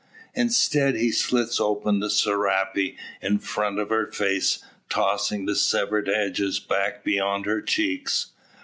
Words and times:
Instead, 0.33 0.95
he 0.95 1.11
slits 1.11 1.59
open 1.59 1.99
the 1.99 2.09
serape 2.09 2.97
in 3.21 3.37
front 3.37 3.77
of 3.77 3.89
her 3.91 4.11
face, 4.11 4.57
tossing 4.89 5.45
the 5.45 5.55
severed 5.55 6.09
edges 6.09 6.59
back 6.59 7.03
beyond 7.03 7.45
her 7.45 7.61
cheeks. 7.61 8.31